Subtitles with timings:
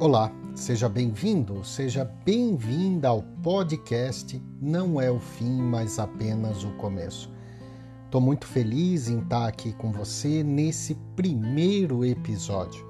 [0.00, 7.28] Olá, seja bem-vindo, seja bem-vinda ao podcast Não é o fim, mas apenas o começo.
[8.04, 12.86] Estou muito feliz em estar aqui com você nesse primeiro episódio.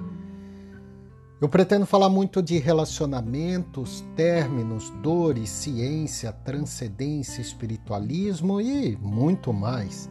[1.41, 10.11] Eu pretendo falar muito de relacionamentos, términos, dores, ciência, transcendência, espiritualismo e muito mais.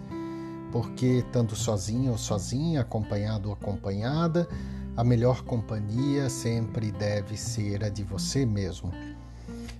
[0.72, 4.50] Porque, estando sozinho ou sozinha, acompanhado ou acompanhada,
[4.98, 8.92] a melhor companhia sempre deve ser a de você mesmo.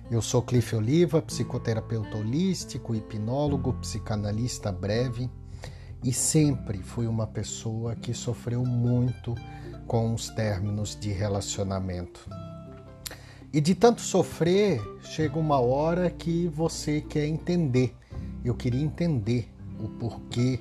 [0.08, 5.28] Eu sou Cliff Oliva, psicoterapeuta holístico, hipnólogo, psicanalista breve
[6.04, 9.34] e sempre fui uma pessoa que sofreu muito
[9.88, 12.30] com os términos de relacionamento.
[13.52, 17.92] E de tanto sofrer, chega uma hora que você quer entender.
[18.44, 20.60] Eu queria entender o porquê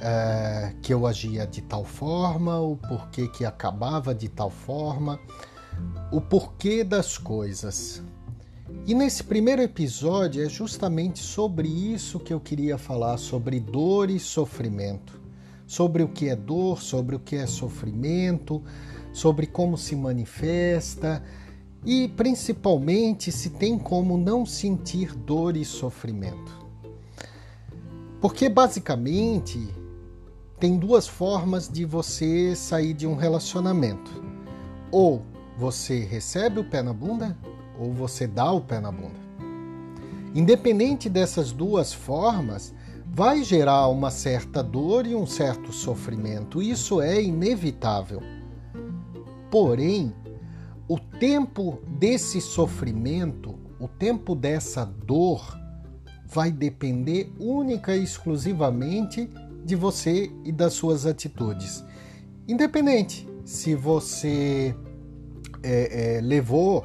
[0.00, 5.18] é, que eu agia de tal forma, o porquê que acabava de tal forma,
[6.10, 8.02] o porquê das coisas.
[8.86, 14.18] E nesse primeiro episódio é justamente sobre isso que eu queria falar, sobre dor e
[14.18, 15.20] sofrimento.
[15.66, 18.62] Sobre o que é dor, sobre o que é sofrimento,
[19.12, 21.22] sobre como se manifesta
[21.84, 26.60] e principalmente se tem como não sentir dor e sofrimento.
[28.20, 29.68] Porque basicamente
[30.62, 34.22] tem duas formas de você sair de um relacionamento.
[34.92, 35.20] Ou
[35.58, 37.36] você recebe o pé na bunda,
[37.76, 39.18] ou você dá o pé na bunda.
[40.32, 42.72] Independente dessas duas formas,
[43.04, 46.62] vai gerar uma certa dor e um certo sofrimento.
[46.62, 48.22] Isso é inevitável.
[49.50, 50.14] Porém,
[50.86, 55.58] o tempo desse sofrimento, o tempo dessa dor,
[56.24, 59.28] vai depender única e exclusivamente
[59.64, 61.84] de você e das suas atitudes.
[62.48, 64.74] Independente se você
[65.62, 66.84] é, é, levou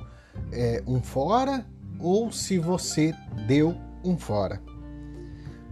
[0.52, 1.66] é, um fora
[2.00, 3.14] ou se você
[3.48, 4.62] deu um fora.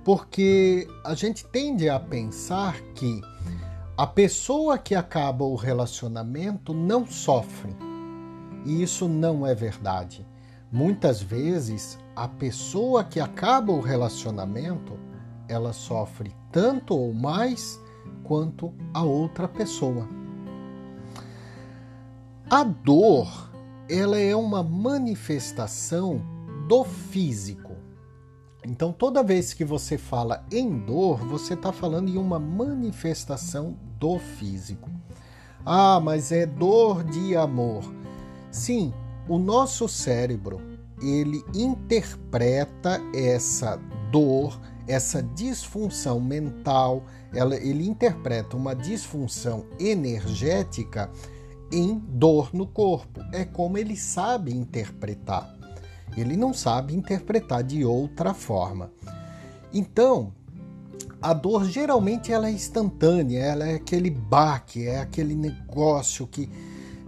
[0.04, 3.22] Porque a gente tende a pensar que
[3.98, 7.76] a pessoa que acaba o relacionamento não sofre.
[8.66, 10.26] E isso não é verdade.
[10.72, 15.00] Muitas vezes, a pessoa que acaba o relacionamento
[15.48, 17.80] ela sofre tanto ou mais
[18.24, 20.08] quanto a outra pessoa.
[22.50, 23.52] A dor,
[23.90, 26.22] ela é uma manifestação
[26.68, 27.74] do físico.
[28.64, 34.18] Então, toda vez que você fala em dor, você está falando em uma manifestação do
[34.18, 34.90] físico.
[35.66, 37.84] Ah, mas é dor de amor.
[38.52, 38.94] Sim,
[39.28, 40.62] o nosso cérebro
[41.02, 43.78] ele interpreta essa
[44.12, 47.04] dor essa disfunção mental,
[47.34, 51.10] ela, ele interpreta uma disfunção energética
[51.72, 53.22] em dor no corpo.
[53.32, 55.54] É como ele sabe interpretar.
[56.16, 58.92] Ele não sabe interpretar de outra forma.
[59.74, 60.32] Então,
[61.22, 66.50] a dor geralmente ela é instantânea, ela é aquele baque, é aquele negócio que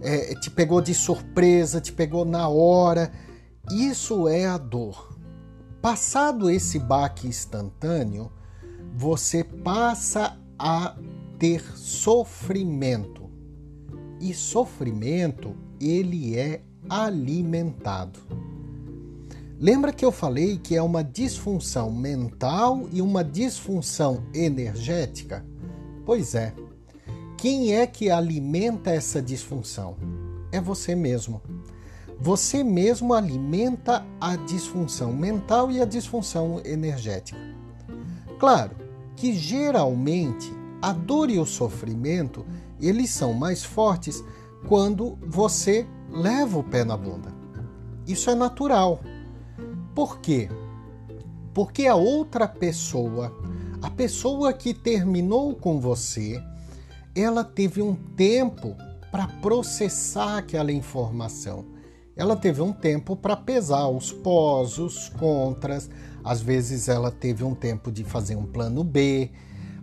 [0.02, 3.12] é, te pegou de surpresa, te pegou na hora.
[3.72, 5.17] Isso é a dor.
[5.82, 8.32] Passado esse baque instantâneo,
[8.96, 10.96] você passa a
[11.38, 13.30] ter sofrimento.
[14.20, 18.20] E sofrimento, ele é alimentado.
[19.60, 25.46] Lembra que eu falei que é uma disfunção mental e uma disfunção energética?
[26.06, 26.54] Pois é.
[27.38, 29.96] Quem é que alimenta essa disfunção?
[30.52, 31.42] É você mesmo
[32.20, 37.40] você mesmo alimenta a disfunção mental e a disfunção energética.
[38.40, 38.76] Claro
[39.16, 40.52] que geralmente
[40.82, 42.46] a dor e o sofrimento
[42.80, 44.24] eles são mais fortes
[44.68, 47.34] quando você leva o pé na bunda.
[48.08, 49.02] Isso é natural.
[49.94, 50.50] Por quê?
[51.54, 53.36] Porque a outra pessoa,
[53.82, 56.42] a pessoa que terminou com você,
[57.16, 58.76] ela teve um tempo
[59.12, 61.77] para processar aquela informação
[62.18, 65.90] ela teve um tempo para pesar os pós, os contras,
[66.24, 69.32] às vezes ela teve um tempo de fazer um plano B,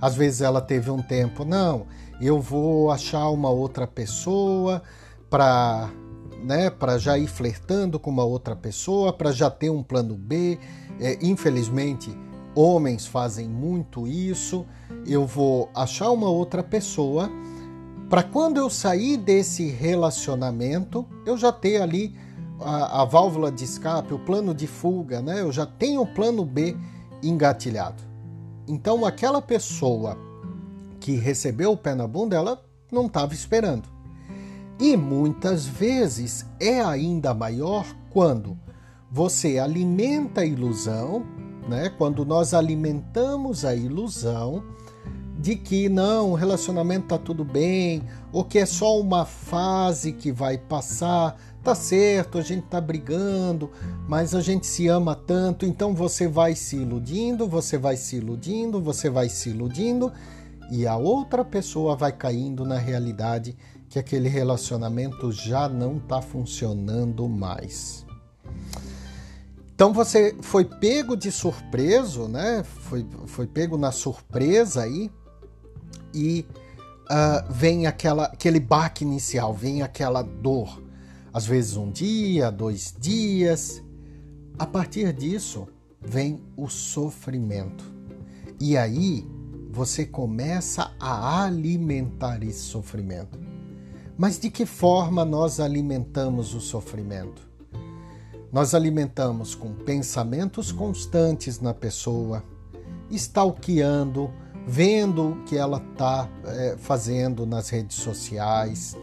[0.01, 1.87] às vezes ela teve um tempo, não,
[2.21, 4.83] eu vou achar uma outra pessoa
[5.31, 5.91] para
[6.43, 10.59] né, para já ir flertando com uma outra pessoa, para já ter um plano B.
[11.01, 12.15] É, infelizmente,
[12.55, 14.67] homens fazem muito isso.
[15.07, 17.31] Eu vou achar uma outra pessoa
[18.09, 22.15] para quando eu sair desse relacionamento, eu já ter ali
[22.65, 25.41] a, válvula de escape, o plano de fuga, né?
[25.41, 26.77] Eu já tenho o plano B
[27.23, 28.03] engatilhado.
[28.67, 30.17] Então aquela pessoa
[30.99, 33.89] que recebeu o pé na bunda, ela não estava esperando.
[34.81, 38.59] E muitas vezes é ainda maior quando
[39.11, 41.25] você alimenta a ilusão,
[41.69, 41.91] né?
[41.91, 44.65] Quando nós alimentamos a ilusão
[45.45, 48.03] de que não, o relacionamento tá tudo bem,
[48.33, 53.71] ou que é só uma fase que vai passar, tá certo, a gente tá brigando,
[54.09, 58.81] mas a gente se ama tanto, então você vai se iludindo, você vai se iludindo,
[58.81, 60.11] você vai se iludindo,
[60.71, 63.55] e a outra pessoa vai caindo na realidade
[63.91, 68.07] que aquele relacionamento já não está funcionando mais.
[69.75, 72.65] Então você foi pego de surpreso, né?
[72.65, 75.11] Foi, foi pego na surpresa aí
[76.15, 76.47] e
[77.05, 80.83] uh, vem aquela, aquele baque inicial, vem aquela dor.
[81.33, 83.83] Às vezes um dia, dois dias.
[84.59, 85.67] A partir disso
[86.01, 87.85] vem o sofrimento.
[88.61, 89.29] E aí
[89.71, 93.37] você começa a alimentar esse sofrimento.
[94.17, 97.43] Mas de que forma nós alimentamos o sofrimento?
[98.53, 102.45] Nós alimentamos com pensamentos constantes na pessoa,
[103.11, 104.31] stalkeando,
[104.67, 108.97] vendo o que ela está é, fazendo nas redes sociais,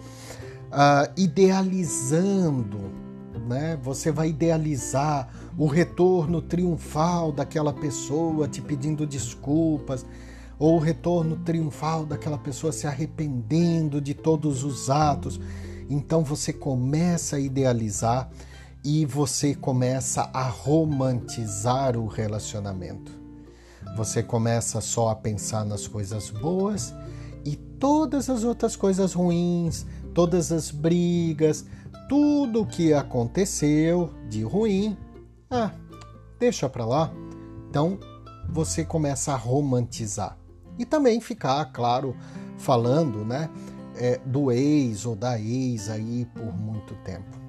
[0.72, 2.80] uh, idealizando,
[3.48, 3.78] né?
[3.82, 10.06] Você vai idealizar o retorno triunfal daquela pessoa te pedindo desculpas
[10.58, 15.40] ou o retorno triunfal daquela pessoa se arrependendo de todos os atos.
[15.90, 18.30] Então você começa a idealizar
[18.84, 23.21] e você começa a romantizar o relacionamento.
[23.96, 26.94] Você começa só a pensar nas coisas boas
[27.44, 31.66] e todas as outras coisas ruins, todas as brigas,
[32.08, 34.98] tudo o que aconteceu de ruim,
[35.50, 35.72] ah,
[36.40, 37.12] deixa para lá.
[37.70, 38.00] Então
[38.50, 40.38] você começa a romantizar
[40.78, 42.16] e também ficar, claro,
[42.58, 43.50] falando né,
[43.96, 47.40] é, do ex ou da ex aí por muito tempo.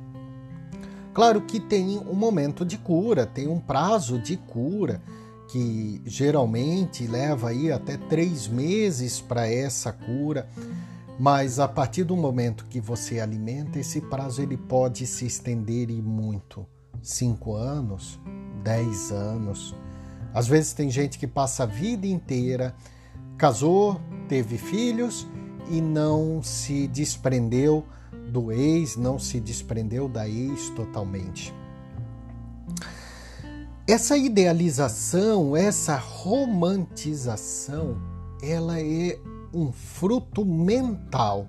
[1.14, 5.02] Claro que tem um momento de cura, tem um prazo de cura
[5.52, 10.49] que geralmente leva aí até três meses para essa cura,
[11.20, 16.00] mas a partir do momento que você alimenta, esse prazo ele pode se estender e
[16.00, 16.66] muito.
[17.02, 18.19] Cinco anos,
[18.64, 19.75] dez anos.
[20.32, 22.75] Às vezes tem gente que passa a vida inteira
[23.37, 25.26] casou, teve filhos
[25.69, 27.84] e não se desprendeu
[28.31, 31.52] do ex, não se desprendeu da ex totalmente.
[33.87, 38.00] Essa idealização, essa romantização,
[38.40, 39.19] ela é
[39.52, 41.49] um fruto mental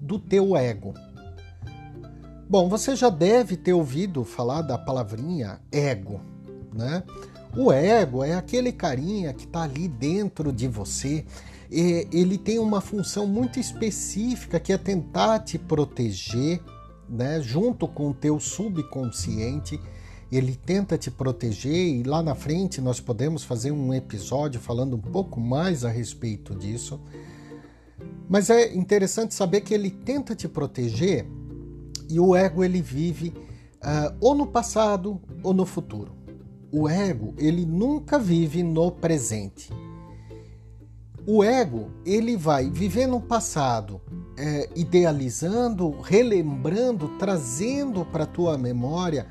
[0.00, 0.94] do teu ego.
[2.48, 6.20] Bom, você já deve ter ouvido falar da palavrinha ego,
[6.72, 7.02] né?
[7.56, 11.24] O ego é aquele carinha que está ali dentro de você.
[11.68, 16.62] ele tem uma função muito específica que é tentar te proteger,
[17.08, 17.42] né?
[17.42, 19.80] Junto com o teu subconsciente,
[20.36, 25.00] ele tenta te proteger e lá na frente nós podemos fazer um episódio falando um
[25.00, 27.00] pouco mais a respeito disso.
[28.28, 31.26] Mas é interessante saber que ele tenta te proteger
[32.08, 36.22] e o ego ele vive uh, ou no passado ou no futuro
[36.72, 39.70] o ego ele nunca vive no presente.
[41.26, 44.00] O ego ele vai viver no passado,
[44.36, 49.26] é, idealizando, relembrando, trazendo para tua memória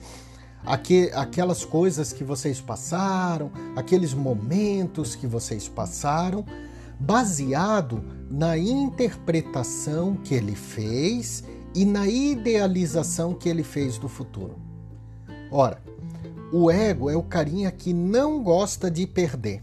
[0.66, 6.46] aqu aquelas coisas que vocês passaram, aqueles momentos que vocês passaram,
[7.00, 14.56] baseado na interpretação que ele fez e na idealização que ele fez do futuro.
[15.52, 15.82] Ora,
[16.52, 19.62] o ego é o carinha que não gosta de perder.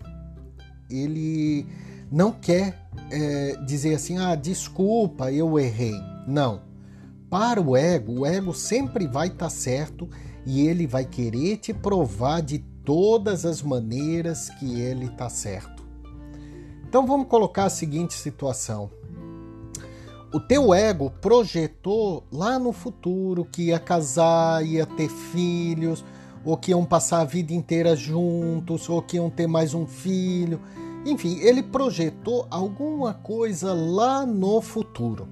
[0.91, 1.67] Ele
[2.11, 5.95] não quer é, dizer assim, ah, desculpa, eu errei.
[6.27, 6.63] Não.
[7.31, 10.09] Para o ego, o ego sempre vai estar tá certo
[10.49, 15.87] e ele vai querer te provar de todas as maneiras que ele está certo.
[16.89, 18.91] Então vamos colocar a seguinte situação.
[20.33, 26.03] O teu ego projetou lá no futuro que ia casar, ia ter filhos,
[26.43, 30.63] ou que iam passar a vida inteira juntos, ou que iam ter mais um filho.
[31.05, 35.29] Enfim, ele projetou alguma coisa lá no futuro.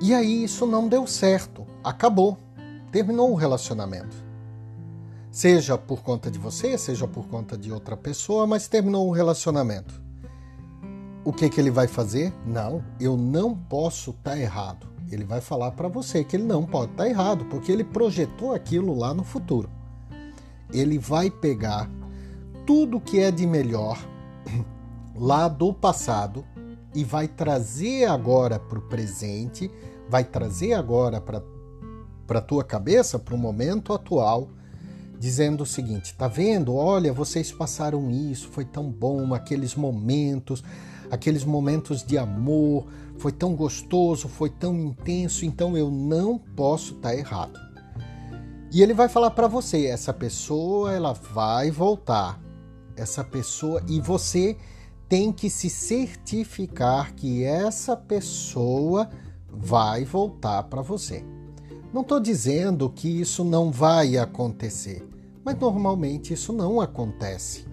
[0.00, 2.38] E aí isso não deu certo, acabou,
[2.90, 4.16] terminou o relacionamento.
[5.30, 10.02] Seja por conta de você, seja por conta de outra pessoa, mas terminou o relacionamento.
[11.24, 12.32] O que, que ele vai fazer?
[12.46, 16.64] Não, eu não posso estar tá errado ele vai falar para você que ele não
[16.64, 19.68] pode estar tá errado, porque ele projetou aquilo lá no futuro.
[20.72, 21.90] Ele vai pegar
[22.64, 23.98] tudo que é de melhor
[25.16, 26.44] lá do passado
[26.94, 29.70] e vai trazer agora para o presente,
[30.08, 31.20] vai trazer agora
[32.30, 34.50] para a tua cabeça, para o momento atual,
[35.18, 36.72] dizendo o seguinte: tá vendo?
[36.76, 40.62] Olha, vocês passaram isso, foi tão bom, aqueles momentos,
[41.10, 42.86] aqueles momentos de amor,
[43.18, 47.58] foi tão gostoso, foi tão intenso, então eu não posso estar tá errado.
[48.72, 52.40] E ele vai falar para você, essa pessoa, ela vai voltar.
[52.96, 54.56] Essa pessoa e você
[55.08, 59.10] tem que se certificar que essa pessoa
[59.48, 61.24] vai voltar para você.
[61.92, 65.04] Não estou dizendo que isso não vai acontecer,
[65.44, 67.66] mas normalmente isso não acontece.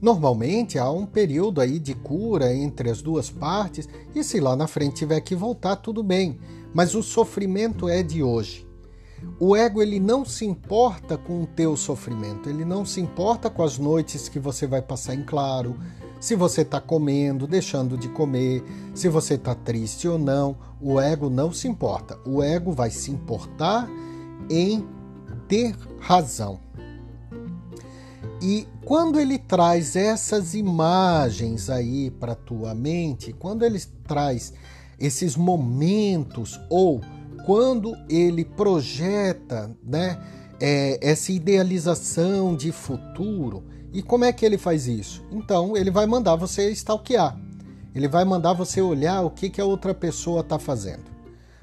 [0.00, 4.66] Normalmente há um período aí de cura entre as duas partes e se lá na
[4.66, 6.38] frente tiver que voltar, tudo bem.
[6.74, 8.68] Mas o sofrimento é de hoje.
[9.40, 13.62] O ego ele não se importa com o teu sofrimento, ele não se importa com
[13.62, 15.78] as noites que você vai passar em claro,
[16.20, 18.62] se você está comendo, deixando de comer,
[18.94, 20.56] se você está triste ou não.
[20.80, 22.18] O ego não se importa.
[22.26, 23.88] O ego vai se importar
[24.48, 24.84] em
[25.48, 26.60] ter razão.
[28.42, 34.52] E quando ele traz essas imagens aí para tua mente, quando ele traz
[34.98, 37.00] esses momentos ou
[37.46, 40.18] quando ele projeta, né,
[40.60, 43.64] é, essa idealização de futuro,
[43.94, 45.24] e como é que ele faz isso?
[45.30, 47.38] Então ele vai mandar você stalkear.
[47.94, 51.04] Ele vai mandar você olhar o que, que a outra pessoa está fazendo.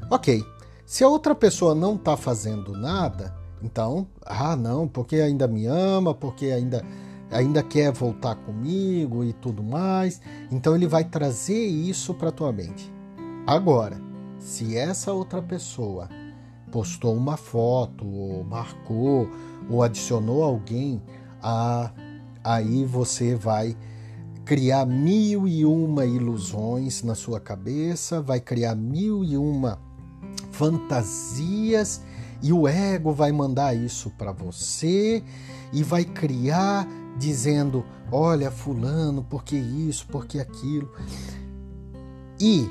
[0.10, 0.42] Ok,
[0.86, 6.16] se a outra pessoa não está fazendo nada, então, ah, não, porque ainda me ama,
[6.16, 6.86] porque ainda
[7.30, 10.22] ainda quer voltar comigo e tudo mais.
[10.50, 12.92] Então ele vai trazer isso para tua mente.
[13.46, 14.00] Agora,
[14.40, 16.10] se essa outra pessoa
[16.72, 19.30] postou uma foto, ou marcou,
[19.70, 21.02] ou adicionou alguém,
[21.42, 21.92] a,
[22.44, 23.76] aí você vai
[24.46, 29.80] criar mil e uma ilusões na sua cabeça, vai criar mil e uma
[30.52, 32.02] fantasias
[32.42, 35.24] e o ego vai mandar isso para você
[35.72, 40.92] e vai criar dizendo: olha, Fulano, por que isso, por que aquilo.
[42.40, 42.68] E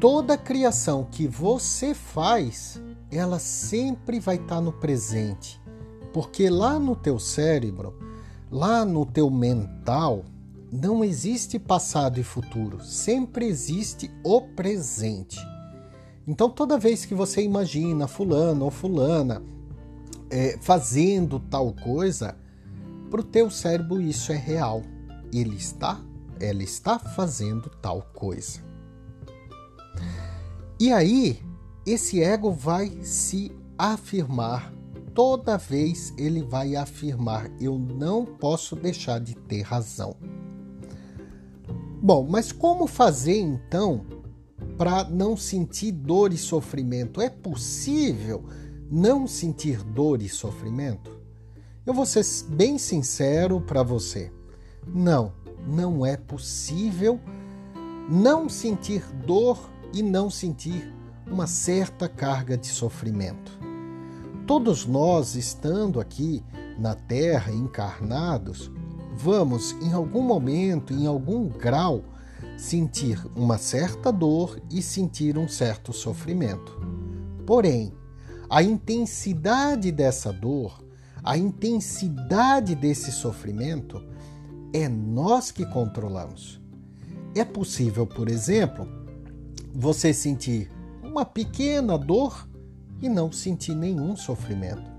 [0.00, 5.60] toda criação que você faz, ela sempre vai estar tá no presente.
[6.12, 7.94] Porque lá no teu cérebro,
[8.50, 10.24] lá no teu mental,
[10.72, 15.38] não existe passado e futuro, sempre existe o presente.
[16.26, 19.42] Então, toda vez que você imagina fulano ou fulana
[20.30, 22.36] é, fazendo tal coisa,
[23.10, 24.82] para o teu cérebro isso é real.
[25.32, 26.00] Ele está,
[26.38, 28.60] ela está fazendo tal coisa.
[30.78, 31.42] E aí,
[31.84, 34.72] esse ego vai se afirmar.
[35.14, 40.16] Toda vez ele vai afirmar: eu não posso deixar de ter razão.
[42.02, 44.06] Bom, mas como fazer então
[44.80, 47.20] para não sentir dor e sofrimento.
[47.20, 48.44] É possível
[48.90, 51.18] não sentir dor e sofrimento?
[51.84, 54.32] Eu vou ser bem sincero para você.
[54.86, 55.34] Não,
[55.66, 57.20] não é possível
[58.08, 60.92] não sentir dor e não sentir
[61.30, 63.69] uma certa carga de sofrimento.
[64.50, 66.42] Todos nós, estando aqui
[66.76, 68.68] na Terra encarnados,
[69.14, 72.02] vamos em algum momento, em algum grau,
[72.58, 76.80] sentir uma certa dor e sentir um certo sofrimento.
[77.46, 77.92] Porém,
[78.50, 80.82] a intensidade dessa dor,
[81.22, 84.02] a intensidade desse sofrimento,
[84.72, 86.60] é nós que controlamos.
[87.36, 88.84] É possível, por exemplo,
[89.72, 90.68] você sentir
[91.04, 92.49] uma pequena dor
[93.00, 94.90] e não sentir nenhum sofrimento.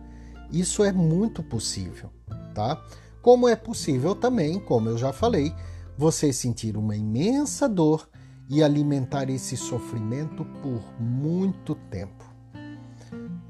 [0.52, 2.10] Isso é muito possível,
[2.54, 2.82] tá?
[3.22, 5.54] Como é possível também, como eu já falei,
[5.98, 8.10] você sentir uma imensa dor
[8.50, 12.26] e alimentar esse sofrimento por muito tempo.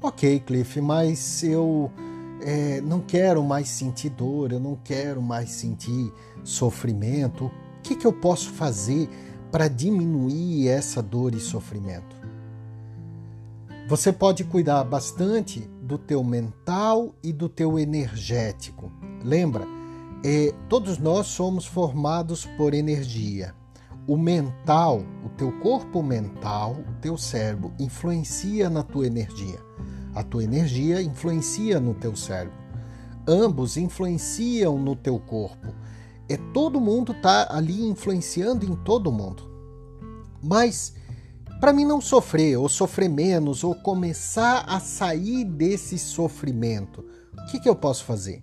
[0.00, 1.90] Ok, Cliff, mas eu
[2.40, 6.12] é, não quero mais sentir dor, eu não quero mais sentir
[6.44, 7.46] sofrimento.
[7.46, 9.08] O que, que eu posso fazer
[9.50, 12.21] para diminuir essa dor e sofrimento?
[13.88, 18.90] Você pode cuidar bastante do teu mental e do teu energético.
[19.24, 19.66] Lembra?
[20.24, 23.54] É, todos nós somos formados por energia.
[24.06, 29.60] O mental, o teu corpo mental, o teu cérebro influencia na tua energia.
[30.14, 32.56] A tua energia influencia no teu cérebro.
[33.26, 35.74] Ambos influenciam no teu corpo.
[36.28, 39.50] É todo mundo tá ali influenciando em todo mundo.
[40.40, 40.94] Mas
[41.62, 47.04] para mim não sofrer ou sofrer menos ou começar a sair desse sofrimento,
[47.38, 48.42] o que, que eu posso fazer?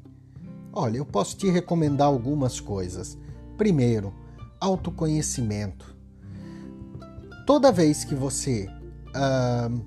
[0.72, 3.18] Olha, eu posso te recomendar algumas coisas.
[3.58, 4.14] Primeiro,
[4.58, 5.98] autoconhecimento.
[7.46, 8.70] Toda vez que você
[9.10, 9.84] uh,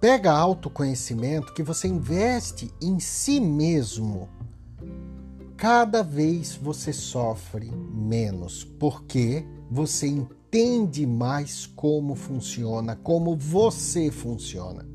[0.00, 4.26] pega autoconhecimento, que você investe em si mesmo,
[5.54, 10.41] cada vez você sofre menos, porque você entende
[11.06, 14.86] mais como funciona, como você funciona.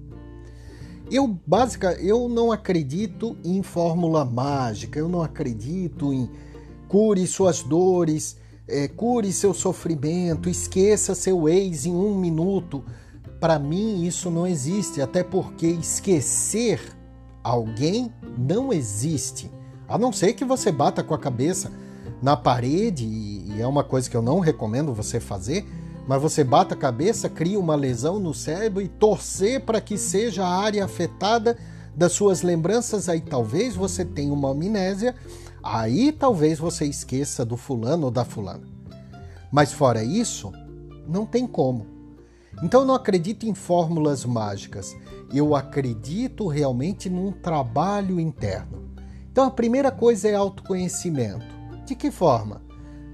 [1.09, 6.29] Eu, básica, eu não acredito em fórmula mágica, eu não acredito em
[6.87, 8.37] cure suas dores,
[8.67, 12.83] é, cure seu sofrimento, esqueça seu ex em um minuto.
[13.39, 16.79] Para mim, isso não existe, até porque esquecer
[17.43, 19.49] alguém não existe.
[19.87, 21.71] A não ser que você bata com a cabeça
[22.21, 25.65] na parede, e é uma coisa que eu não recomendo você fazer,
[26.07, 30.45] mas você bata a cabeça, cria uma lesão no cérebro e torcer para que seja
[30.45, 31.57] a área afetada
[31.95, 35.15] das suas lembranças, aí talvez você tenha uma amnésia,
[35.61, 38.63] aí talvez você esqueça do fulano ou da fulana.
[39.51, 40.51] Mas fora isso,
[41.07, 41.87] não tem como.
[42.63, 44.95] Então eu não acredito em fórmulas mágicas.
[45.33, 48.91] Eu acredito realmente num trabalho interno.
[49.31, 51.56] Então a primeira coisa é autoconhecimento.
[51.87, 52.61] De que forma?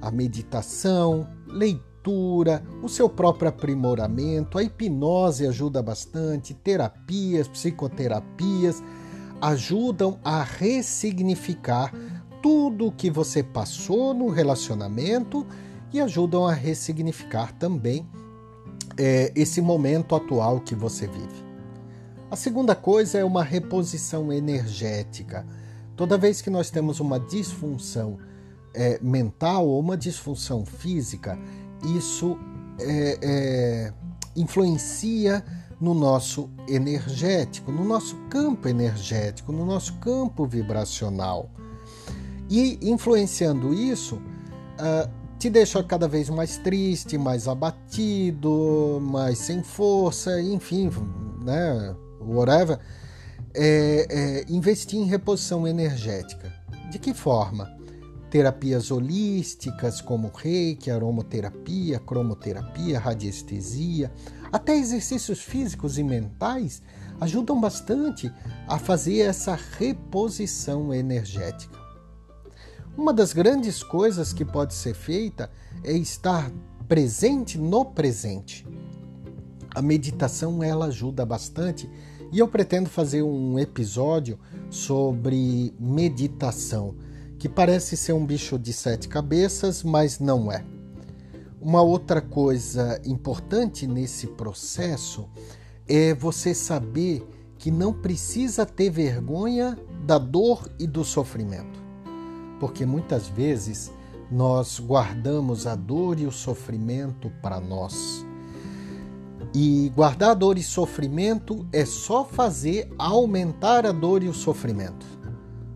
[0.02, 8.84] A meditação, leitura o seu próprio aprimoramento, a hipnose ajuda bastante, terapias, psicoterapias
[9.40, 11.94] ajudam a ressignificar
[12.42, 15.46] tudo o que você passou no relacionamento
[15.94, 18.10] e ajudam a ressignificar também
[18.98, 21.46] é, esse momento atual que você vive.
[22.32, 25.46] A segunda coisa é uma reposição energética.
[25.96, 28.18] Toda vez que nós temos uma disfunção
[28.74, 31.38] é, mental ou uma disfunção física,
[31.84, 32.38] isso
[32.80, 33.94] é, é,
[34.36, 35.44] influencia
[35.80, 41.50] no nosso energético, no nosso campo energético, no nosso campo vibracional.
[42.50, 50.42] E influenciando isso, uh, te deixa cada vez mais triste, mais abatido, mais sem força,
[50.42, 50.90] enfim,
[51.44, 52.80] né, whatever.
[53.54, 56.52] É, é, investir em reposição energética.
[56.90, 57.83] De que forma?
[58.34, 64.12] Terapias holísticas como reiki, aromoterapia, cromoterapia, radiestesia,
[64.52, 66.82] até exercícios físicos e mentais
[67.22, 68.34] ajudam bastante
[68.68, 71.78] a fazer essa reposição energética.
[72.98, 75.52] Uma das grandes coisas que pode ser feita
[75.84, 76.52] é estar
[76.88, 78.66] presente no presente.
[79.76, 81.88] A meditação ela ajuda bastante
[82.32, 84.40] e eu pretendo fazer um episódio
[84.72, 86.96] sobre meditação
[87.44, 90.64] que parece ser um bicho de sete cabeças, mas não é.
[91.60, 95.28] Uma outra coisa importante nesse processo
[95.86, 97.22] é você saber
[97.58, 101.84] que não precisa ter vergonha da dor e do sofrimento.
[102.62, 103.92] Porque muitas vezes
[104.32, 108.26] nós guardamos a dor e o sofrimento para nós.
[109.54, 115.23] E guardar dor e sofrimento é só fazer aumentar a dor e o sofrimento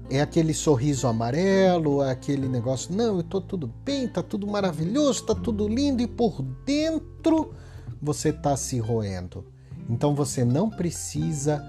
[0.09, 5.25] é aquele sorriso amarelo, é aquele negócio, não, eu tô tudo bem, tá tudo maravilhoso,
[5.25, 7.53] tá tudo lindo e por dentro
[8.01, 9.45] você tá se roendo.
[9.89, 11.63] Então você não precisa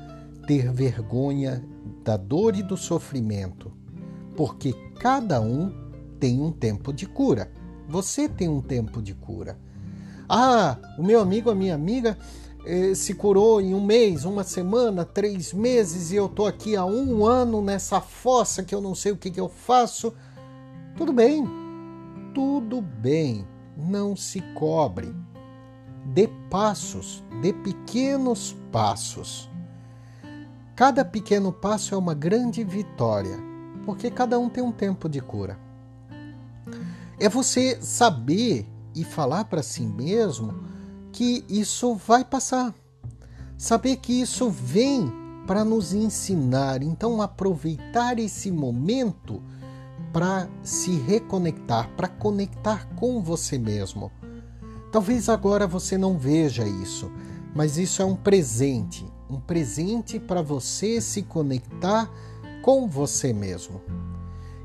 [0.47, 1.65] ter vergonha
[2.05, 3.73] da dor e do sofrimento,
[4.37, 5.73] porque cada um
[6.19, 7.51] tem um tempo de cura.
[7.89, 9.59] Você tem um tempo de cura.
[10.29, 12.19] Ah, o meu amigo, a minha amiga,
[12.69, 16.85] eh, se curou em um mês, uma semana, três meses e eu tô aqui há
[16.85, 20.13] um ano nessa fossa que eu não sei o que, que eu faço.
[20.95, 21.49] Tudo bem,
[22.35, 25.15] tudo bem, não se cobre.
[26.05, 29.49] Dê passos, dê pequenos passos.
[30.77, 33.39] Cada pequeno passo é uma grande vitória,
[33.87, 35.59] porque cada um tem um tempo de cura.
[37.19, 40.68] É você saber e falar para si mesmo
[41.13, 42.75] que isso vai passar.
[43.57, 45.13] Saber que isso vem
[45.47, 46.83] para nos ensinar.
[46.83, 49.43] Então, aproveitar esse momento
[50.13, 54.11] para se reconectar, para conectar com você mesmo.
[54.93, 57.11] Talvez agora você não veja isso,
[57.55, 62.11] mas isso é um presente um presente para você se conectar
[62.63, 63.81] com você mesmo.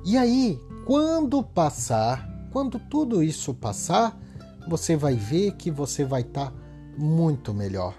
[0.05, 4.19] E aí, quando passar, quando tudo isso passar,
[4.67, 6.53] você vai ver que você vai estar tá
[6.97, 7.95] muito melhor.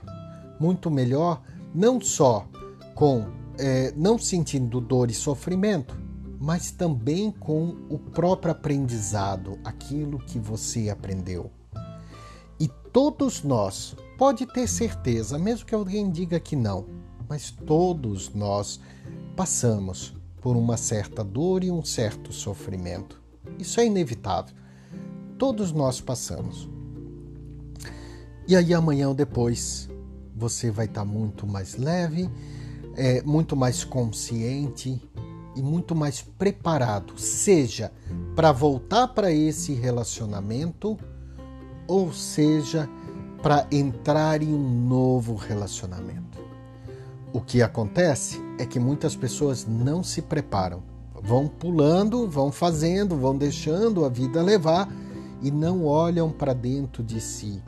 [0.59, 1.43] Muito melhor,
[1.75, 2.49] não só
[2.95, 3.27] com
[3.59, 5.99] é, não sentindo dor e sofrimento,
[6.41, 11.51] mas também com o próprio aprendizado, aquilo que você aprendeu.
[12.59, 16.87] E todos nós, pode ter certeza, mesmo que alguém diga que não,
[17.29, 18.81] mas todos nós
[19.35, 23.23] passamos por uma certa dor e um certo sofrimento.
[23.59, 24.55] Isso é inevitável
[25.39, 26.69] todos nós passamos.
[28.47, 29.89] E aí amanhã ou depois
[30.37, 32.31] você vai estar tá muito mais leve,
[32.97, 35.01] é, muito mais consciente
[35.57, 37.93] e muito mais preparado, seja
[38.35, 40.99] para voltar para esse relacionamento
[41.87, 42.89] ou seja
[43.43, 46.39] para entrar em um novo relacionamento.
[47.33, 50.83] O que acontece é que muitas pessoas não se preparam,
[51.23, 54.89] vão pulando, vão fazendo, vão deixando a vida levar
[55.45, 57.63] e não olham para dentro de si,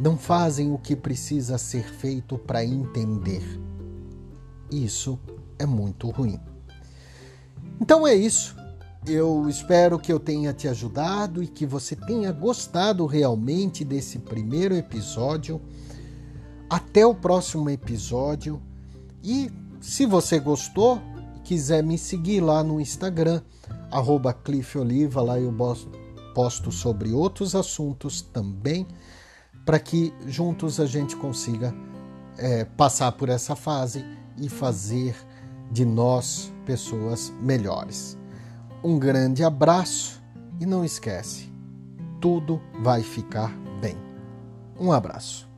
[0.00, 3.42] não fazem o que precisa ser feito para entender.
[4.68, 5.16] Isso
[5.56, 6.40] é muito ruim.
[7.80, 8.56] Então é isso.
[9.06, 14.74] Eu espero que eu tenha te ajudado e que você tenha gostado realmente desse primeiro
[14.74, 15.60] episódio.
[16.68, 18.60] Até o próximo episódio.
[19.22, 21.00] E se você gostou,
[21.44, 23.40] quiser me seguir lá no Instagram,
[23.88, 25.52] arroba Cliff Oliva, lá eu
[26.34, 28.86] posto sobre outros assuntos também,
[29.64, 31.74] para que juntos a gente consiga
[32.36, 34.04] é, passar por essa fase
[34.36, 35.16] e fazer
[35.70, 38.18] de nós pessoas melhores.
[38.82, 40.22] Um grande abraço
[40.60, 41.50] e não esquece,
[42.20, 43.96] tudo vai ficar bem.
[44.78, 45.53] Um abraço.